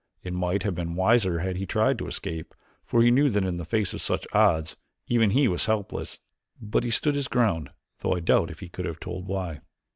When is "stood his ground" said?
6.89-7.69